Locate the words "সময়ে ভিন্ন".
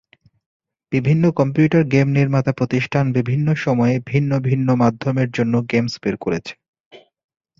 3.55-4.31